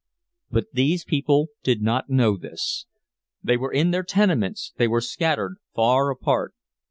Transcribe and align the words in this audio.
But 0.49 0.71
these 0.73 1.05
people 1.05 1.49
did 1.61 1.83
not 1.83 2.09
know 2.09 2.35
this. 2.35 2.87
They 3.43 3.55
were 3.55 3.71
in 3.71 3.91
their 3.91 4.01
tenements, 4.01 4.73
they 4.77 4.87
were 4.87 4.99
scattered 4.99 5.57
far 5.75 6.09
apart. 6.09 6.55